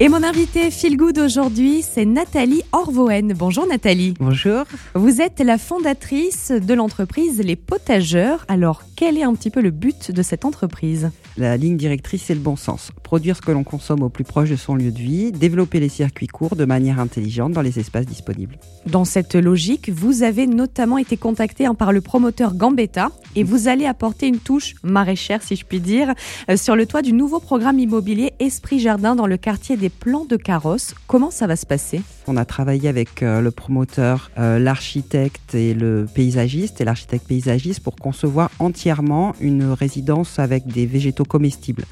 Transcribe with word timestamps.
Et 0.00 0.08
mon 0.08 0.22
invité 0.22 0.70
Feel 0.70 0.96
Good 0.96 1.18
aujourd'hui, 1.18 1.82
c'est 1.82 2.04
Nathalie 2.04 2.62
Orvoen. 2.70 3.32
Bonjour 3.36 3.66
Nathalie. 3.66 4.14
Bonjour. 4.20 4.62
Vous 4.94 5.20
êtes 5.20 5.40
la 5.40 5.58
fondatrice 5.58 6.52
de 6.52 6.72
l'entreprise 6.72 7.40
Les 7.40 7.56
Potageurs. 7.56 8.44
Alors, 8.46 8.84
quel 8.94 9.18
est 9.18 9.24
un 9.24 9.34
petit 9.34 9.50
peu 9.50 9.60
le 9.60 9.72
but 9.72 10.12
de 10.12 10.22
cette 10.22 10.44
entreprise? 10.44 11.10
La 11.36 11.56
ligne 11.56 11.76
directrice, 11.76 12.22
c'est 12.26 12.34
le 12.34 12.40
bon 12.40 12.54
sens. 12.54 12.92
Produire 13.02 13.36
ce 13.36 13.40
que 13.42 13.50
l'on 13.50 13.64
consomme 13.64 14.02
au 14.02 14.08
plus 14.08 14.22
proche 14.22 14.50
de 14.50 14.56
son 14.56 14.76
lieu 14.76 14.92
de 14.92 14.98
vie, 14.98 15.32
développer 15.32 15.80
les 15.80 15.88
circuits 15.88 16.28
courts 16.28 16.54
de 16.54 16.64
manière 16.64 17.00
intelligente 17.00 17.52
dans 17.52 17.62
les 17.62 17.80
espaces 17.80 18.06
disponibles. 18.06 18.56
Dans 18.86 19.04
cette 19.04 19.34
logique, 19.34 19.90
vous 19.90 20.22
avez 20.22 20.46
notamment 20.46 20.98
été 20.98 21.16
contacté 21.16 21.66
hein, 21.66 21.74
par 21.74 21.92
le 21.92 22.00
promoteur 22.00 22.54
Gambetta 22.54 23.10
et 23.34 23.42
vous 23.42 23.66
allez 23.66 23.86
apporter 23.86 24.28
une 24.28 24.38
touche 24.38 24.76
maraîchère, 24.84 25.42
si 25.42 25.56
je 25.56 25.64
puis 25.64 25.80
dire, 25.80 26.14
euh, 26.50 26.56
sur 26.56 26.76
le 26.76 26.86
toit 26.86 27.02
du 27.02 27.12
nouveau 27.12 27.40
programme 27.40 27.80
immobilier 27.80 28.32
Esprit 28.38 28.78
Jardin 28.78 29.16
dans 29.16 29.26
le 29.26 29.36
quartier 29.36 29.76
des 29.76 29.87
plans 29.90 30.24
de 30.24 30.36
carrosse. 30.36 30.94
Comment 31.06 31.30
ça 31.30 31.46
va 31.46 31.56
se 31.56 31.66
passer? 31.66 32.02
On 32.26 32.36
a 32.36 32.44
travaillé 32.44 32.88
avec 32.88 33.22
euh, 33.22 33.40
le 33.40 33.50
promoteur, 33.50 34.30
euh, 34.38 34.58
l'architecte 34.58 35.54
et 35.54 35.74
le 35.74 36.06
paysagiste 36.12 36.80
et 36.80 36.84
l'architecte 36.84 37.26
paysagiste 37.26 37.80
pour 37.80 37.96
concevoir 37.96 38.50
entièrement 38.58 39.34
une 39.40 39.64
résidence 39.72 40.38
avec 40.38 40.66
des 40.66 40.86
végétaux 40.86 41.24
comestibles. 41.24 41.84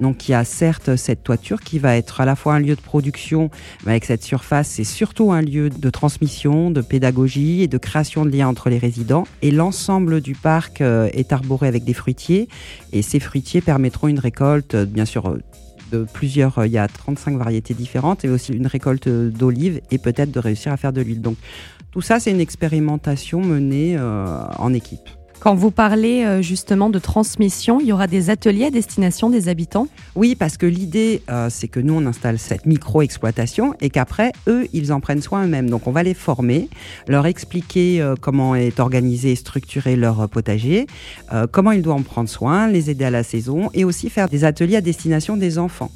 Donc 0.00 0.28
il 0.28 0.32
y 0.32 0.34
a 0.34 0.44
certes 0.44 0.96
cette 0.96 1.22
toiture 1.22 1.60
qui 1.60 1.78
va 1.78 1.96
être 1.96 2.20
à 2.20 2.24
la 2.24 2.36
fois 2.36 2.54
un 2.54 2.60
lieu 2.60 2.74
de 2.74 2.80
production, 2.80 3.50
mais 3.84 3.92
avec 3.92 4.04
cette 4.04 4.22
surface, 4.22 4.68
c'est 4.68 4.84
surtout 4.84 5.32
un 5.32 5.42
lieu 5.42 5.68
de 5.70 5.90
transmission, 5.90 6.70
de 6.70 6.80
pédagogie 6.80 7.62
et 7.62 7.68
de 7.68 7.78
création 7.78 8.24
de 8.24 8.30
liens 8.30 8.48
entre 8.48 8.70
les 8.70 8.78
résidents. 8.78 9.26
Et 9.42 9.50
l'ensemble 9.50 10.20
du 10.20 10.34
parc 10.34 10.80
euh, 10.80 11.08
est 11.12 11.32
arboré 11.32 11.68
avec 11.68 11.84
des 11.84 11.94
fruitiers 11.94 12.48
et 12.92 13.02
ces 13.02 13.20
fruitiers 13.20 13.60
permettront 13.60 14.08
une 14.08 14.18
récolte, 14.18 14.76
bien 14.76 15.04
sûr, 15.04 15.36
de 15.92 16.04
plusieurs, 16.04 16.58
euh, 16.58 16.66
il 16.66 16.72
y 16.72 16.78
a 16.78 16.88
35 16.88 17.36
variétés 17.36 17.74
différentes 17.74 18.24
et 18.24 18.28
aussi 18.28 18.52
une 18.52 18.66
récolte 18.66 19.08
d'olives 19.08 19.80
et 19.90 19.98
peut-être 19.98 20.30
de 20.30 20.40
réussir 20.40 20.72
à 20.72 20.76
faire 20.76 20.92
de 20.92 21.00
l'huile. 21.00 21.20
Donc 21.20 21.36
tout 21.92 22.00
ça, 22.00 22.18
c'est 22.18 22.30
une 22.30 22.40
expérimentation 22.40 23.40
menée 23.40 23.96
euh, 23.98 24.44
en 24.58 24.72
équipe. 24.72 25.08
Quand 25.42 25.56
vous 25.56 25.72
parlez 25.72 26.22
euh, 26.22 26.40
justement 26.40 26.88
de 26.88 27.00
transmission, 27.00 27.80
il 27.80 27.88
y 27.88 27.92
aura 27.92 28.06
des 28.06 28.30
ateliers 28.30 28.66
à 28.66 28.70
destination 28.70 29.28
des 29.28 29.48
habitants? 29.48 29.88
Oui, 30.14 30.36
parce 30.36 30.56
que 30.56 30.66
l'idée, 30.66 31.20
c'est 31.48 31.66
que 31.66 31.80
nous, 31.80 31.94
on 31.94 32.06
installe 32.06 32.38
cette 32.38 32.64
micro-exploitation 32.64 33.74
et 33.80 33.90
qu'après, 33.90 34.30
eux, 34.46 34.68
ils 34.72 34.92
en 34.92 35.00
prennent 35.00 35.20
soin 35.20 35.44
eux-mêmes. 35.44 35.68
Donc, 35.68 35.88
on 35.88 35.90
va 35.90 36.04
les 36.04 36.14
former, 36.14 36.68
leur 37.08 37.26
expliquer 37.26 38.14
comment 38.20 38.54
est 38.54 38.78
organisé 38.78 39.32
et 39.32 39.36
structuré 39.36 39.96
leur 39.96 40.28
potager, 40.28 40.86
comment 41.50 41.72
ils 41.72 41.82
doivent 41.82 41.96
en 41.96 42.02
prendre 42.02 42.28
soin, 42.28 42.68
les 42.68 42.90
aider 42.90 43.04
à 43.04 43.10
la 43.10 43.24
saison 43.24 43.68
et 43.74 43.84
aussi 43.84 44.10
faire 44.10 44.28
des 44.28 44.44
ateliers 44.44 44.76
à 44.76 44.80
destination 44.80 45.36
des 45.36 45.58
enfants. 45.58 45.90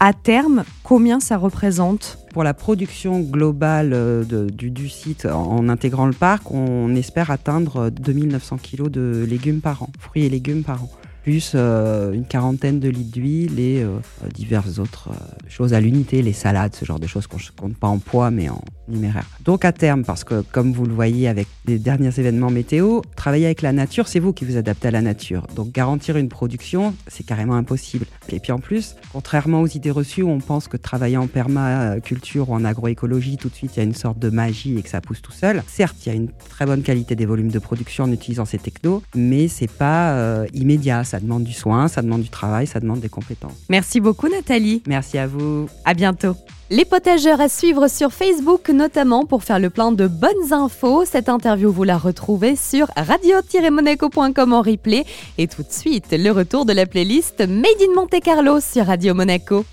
À 0.00 0.12
terme, 0.12 0.64
combien 0.82 1.20
ça 1.20 1.36
représente 1.36 2.18
Pour 2.32 2.44
la 2.44 2.54
production 2.54 3.20
globale 3.20 3.92
euh, 3.92 4.24
du, 4.24 4.88
site, 4.88 5.26
en 5.26 5.68
intégrant 5.68 6.06
le 6.06 6.12
parc, 6.12 6.50
on 6.50 6.94
espère 6.94 7.30
atteindre 7.30 7.90
2900 7.90 8.58
kg 8.58 8.88
de 8.88 9.26
légumes 9.28 9.60
par 9.60 9.82
an, 9.82 9.90
fruits 9.98 10.24
et 10.24 10.28
légumes 10.28 10.62
par 10.62 10.84
an 10.84 10.90
plus 11.22 11.52
euh, 11.54 12.12
une 12.12 12.24
quarantaine 12.24 12.80
de 12.80 12.88
litres 12.88 13.12
d'huile 13.12 13.60
et 13.60 13.82
euh, 13.82 13.98
diverses 14.34 14.78
autres 14.78 15.10
euh, 15.10 15.48
choses 15.48 15.72
à 15.72 15.80
l'unité, 15.80 16.20
les 16.20 16.32
salades, 16.32 16.74
ce 16.74 16.84
genre 16.84 16.98
de 16.98 17.06
choses 17.06 17.26
qu'on 17.26 17.36
ne 17.36 17.42
compte 17.56 17.76
pas 17.76 17.86
en 17.86 17.98
poids 17.98 18.30
mais 18.30 18.48
en 18.48 18.62
numéraire. 18.88 19.26
Donc 19.44 19.64
à 19.64 19.72
terme, 19.72 20.04
parce 20.04 20.24
que 20.24 20.42
comme 20.52 20.72
vous 20.72 20.84
le 20.84 20.92
voyez 20.92 21.28
avec 21.28 21.46
les 21.66 21.78
derniers 21.78 22.18
événements 22.18 22.50
météo, 22.50 23.00
travailler 23.16 23.46
avec 23.46 23.62
la 23.62 23.72
nature, 23.72 24.08
c'est 24.08 24.18
vous 24.18 24.32
qui 24.32 24.44
vous 24.44 24.56
adaptez 24.56 24.88
à 24.88 24.90
la 24.90 25.00
nature. 25.00 25.46
Donc 25.54 25.72
garantir 25.72 26.16
une 26.16 26.28
production, 26.28 26.94
c'est 27.06 27.24
carrément 27.24 27.54
impossible. 27.54 28.06
Et 28.28 28.40
puis 28.40 28.52
en 28.52 28.58
plus, 28.58 28.96
contrairement 29.12 29.60
aux 29.60 29.68
idées 29.68 29.92
reçues 29.92 30.22
où 30.22 30.28
on 30.28 30.40
pense 30.40 30.66
que 30.66 30.76
travailler 30.76 31.16
en 31.16 31.28
permaculture 31.28 32.50
ou 32.50 32.54
en 32.54 32.64
agroécologie, 32.64 33.36
tout 33.36 33.48
de 33.48 33.54
suite 33.54 33.76
il 33.76 33.78
y 33.78 33.82
a 33.82 33.84
une 33.84 33.94
sorte 33.94 34.18
de 34.18 34.30
magie 34.30 34.76
et 34.76 34.82
que 34.82 34.88
ça 34.88 35.00
pousse 35.00 35.22
tout 35.22 35.32
seul. 35.32 35.62
Certes, 35.68 35.96
il 36.04 36.08
y 36.08 36.12
a 36.12 36.14
une 36.14 36.30
très 36.48 36.66
bonne 36.66 36.82
qualité 36.82 37.14
des 37.14 37.26
volumes 37.26 37.50
de 37.50 37.58
production 37.60 38.04
en 38.04 38.12
utilisant 38.12 38.44
ces 38.44 38.58
technos, 38.58 39.02
mais 39.14 39.46
c'est 39.46 39.70
pas 39.70 40.46
immédiat 40.52 41.04
ça 41.12 41.20
demande 41.20 41.44
du 41.44 41.52
soin, 41.52 41.88
ça 41.88 42.00
demande 42.00 42.22
du 42.22 42.30
travail, 42.30 42.66
ça 42.66 42.80
demande 42.80 43.00
des 43.00 43.10
compétences. 43.10 43.52
Merci 43.68 44.00
beaucoup 44.00 44.28
Nathalie. 44.30 44.82
Merci 44.86 45.18
à 45.18 45.26
vous. 45.26 45.68
À 45.84 45.92
bientôt. 45.92 46.34
Les 46.70 46.86
potageurs 46.86 47.38
à 47.38 47.50
suivre 47.50 47.86
sur 47.88 48.14
Facebook 48.14 48.70
notamment 48.70 49.26
pour 49.26 49.44
faire 49.44 49.58
le 49.58 49.68
plein 49.68 49.92
de 49.92 50.06
bonnes 50.06 50.54
infos. 50.54 51.04
Cette 51.04 51.28
interview, 51.28 51.70
vous 51.70 51.84
la 51.84 51.98
retrouvez 51.98 52.56
sur 52.56 52.88
radio-monaco.com 52.96 54.52
en 54.54 54.62
replay. 54.62 55.04
Et 55.36 55.48
tout 55.48 55.62
de 55.62 55.70
suite, 55.70 56.06
le 56.12 56.30
retour 56.30 56.64
de 56.64 56.72
la 56.72 56.86
playlist 56.86 57.40
Made 57.40 57.82
in 57.82 57.94
Monte 57.94 58.18
Carlo 58.24 58.58
sur 58.60 58.86
Radio 58.86 59.12
Monaco. 59.12 59.66